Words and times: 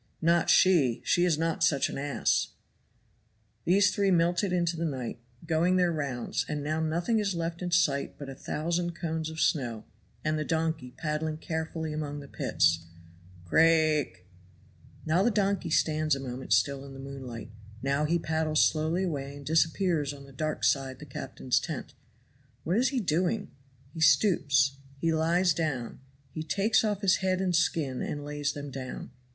"Not 0.19 0.49
she. 0.49 1.03
She 1.05 1.25
is 1.25 1.37
not 1.37 1.63
such 1.63 1.87
an 1.87 1.95
ass." 1.99 2.53
These 3.65 3.91
three 3.93 4.09
melted 4.09 4.51
into 4.51 4.75
the 4.75 4.83
night, 4.83 5.19
going 5.45 5.75
their 5.75 5.91
rounds; 5.91 6.43
and 6.49 6.63
now 6.63 6.79
nothing 6.79 7.19
is 7.19 7.35
left 7.35 7.61
in 7.61 7.69
sight 7.69 8.17
but 8.17 8.27
a 8.27 8.33
thousand 8.33 8.95
cones 8.95 9.29
of 9.29 9.39
snow, 9.39 9.85
and 10.25 10.39
the 10.39 10.43
donkey 10.43 10.95
paddling 10.97 11.37
carefully 11.37 11.93
among 11.93 12.19
the 12.19 12.27
pits. 12.27 12.87
Craake! 13.45 14.25
Now 15.05 15.21
the 15.21 15.29
donkey 15.29 15.69
stands 15.69 16.15
a 16.15 16.19
moment 16.19 16.51
still 16.51 16.83
in 16.83 16.93
the 16.95 16.99
moonlight 16.99 17.51
now 17.83 18.05
he 18.05 18.17
paddles 18.17 18.65
slowly 18.67 19.03
away 19.03 19.35
and 19.35 19.45
disappears 19.45 20.13
on 20.15 20.25
the 20.25 20.33
dark 20.33 20.63
side 20.63 20.97
the 20.97 21.05
captain's 21.05 21.59
tent. 21.59 21.93
What 22.63 22.75
is 22.75 22.89
he 22.89 22.99
doing? 22.99 23.51
He 23.93 24.01
stoops 24.01 24.77
he 24.97 25.13
lies 25.13 25.53
down 25.53 25.99
he 26.31 26.41
takes 26.41 26.83
off 26.83 27.01
his 27.01 27.17
head 27.17 27.39
and 27.39 27.55
skin 27.55 28.01
and 28.01 28.25
lays 28.25 28.53
them 28.53 28.71
down. 28.71 29.11